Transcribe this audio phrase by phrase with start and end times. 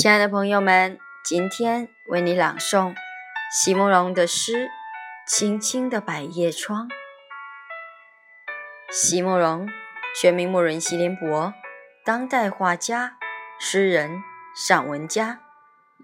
[0.00, 2.94] 亲爱的朋友们，今天为你朗诵
[3.50, 4.66] 席慕容的诗
[5.26, 6.88] 《青青的百叶窗》。
[8.92, 9.68] 席慕容，
[10.14, 11.52] 全名慕容席联博，
[12.04, 13.18] 当代画家、
[13.58, 14.22] 诗人、
[14.54, 15.40] 散文家。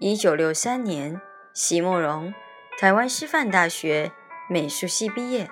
[0.01, 1.21] 一九六三年，
[1.53, 2.33] 席慕容
[2.77, 4.11] 台湾师范大学
[4.49, 5.49] 美术系毕业。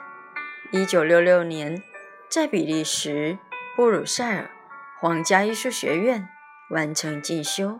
[0.74, 1.82] 一九六六年，
[2.30, 3.40] 在比利时
[3.78, 4.52] 布鲁塞尔
[5.00, 6.28] 皇家艺术学院
[6.70, 7.80] 完成进修。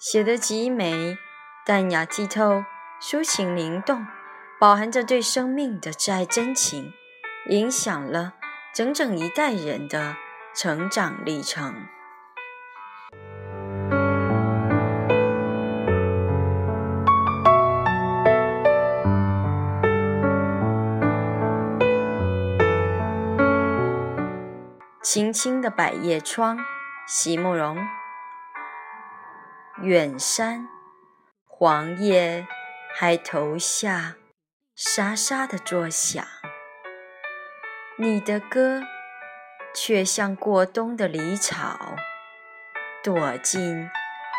[0.00, 1.18] 写得极美，
[1.66, 2.64] 淡雅剔透，
[3.02, 4.06] 抒情灵动，
[4.58, 6.94] 饱含着对生命的挚爱真情，
[7.50, 8.32] 影响了
[8.74, 10.16] 整整一代人的
[10.54, 11.74] 成长历程。
[25.02, 26.56] 青青的百叶窗，
[27.06, 27.76] 席慕容。
[29.82, 30.68] 远山，
[31.46, 32.46] 黄叶
[32.94, 34.16] 还投下
[34.74, 36.22] 沙沙的作响。
[37.96, 38.82] 你的歌，
[39.74, 41.96] 却像过冬的离草，
[43.02, 43.88] 躲进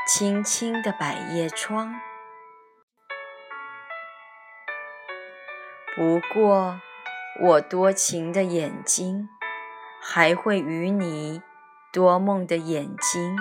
[0.08, 2.00] 青青的百叶窗。
[5.96, 6.80] 不过，
[7.42, 9.28] 我多情的眼睛，
[10.00, 11.42] 还会与你
[11.92, 13.36] 多梦的眼睛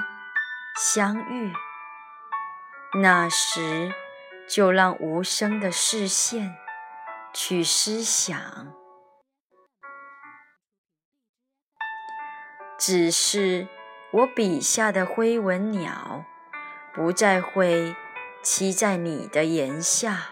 [0.78, 1.53] 相遇。
[2.95, 3.95] 那时，
[4.49, 6.56] 就让无声的视线
[7.33, 8.75] 去思想。
[12.77, 13.69] 只是
[14.11, 16.25] 我笔下的灰纹鸟，
[16.93, 17.95] 不再会
[18.43, 20.31] 栖在你的檐下。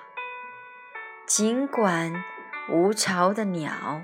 [1.26, 2.24] 尽管
[2.68, 4.02] 无巢的鸟，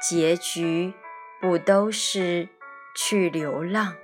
[0.00, 0.94] 结局
[1.40, 2.48] 不都是
[2.94, 3.96] 去流浪？